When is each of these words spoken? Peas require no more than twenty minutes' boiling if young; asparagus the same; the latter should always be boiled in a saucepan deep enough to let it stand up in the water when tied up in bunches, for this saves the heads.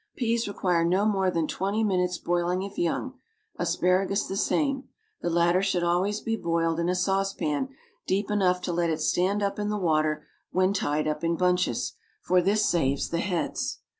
Peas 0.15 0.47
require 0.47 0.83
no 0.83 1.05
more 1.05 1.29
than 1.29 1.47
twenty 1.47 1.83
minutes' 1.83 2.17
boiling 2.17 2.63
if 2.63 2.75
young; 2.79 3.19
asparagus 3.57 4.25
the 4.25 4.35
same; 4.35 4.85
the 5.21 5.29
latter 5.29 5.61
should 5.61 5.83
always 5.83 6.21
be 6.21 6.35
boiled 6.35 6.79
in 6.79 6.89
a 6.89 6.95
saucepan 6.95 7.69
deep 8.07 8.31
enough 8.31 8.61
to 8.63 8.73
let 8.73 8.89
it 8.89 8.99
stand 8.99 9.43
up 9.43 9.59
in 9.59 9.69
the 9.69 9.77
water 9.77 10.25
when 10.49 10.73
tied 10.73 11.07
up 11.07 11.23
in 11.23 11.35
bunches, 11.35 11.93
for 12.19 12.41
this 12.41 12.65
saves 12.65 13.09
the 13.09 13.19
heads. 13.19 13.81